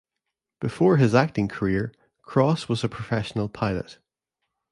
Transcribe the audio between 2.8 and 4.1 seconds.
a professional pilot.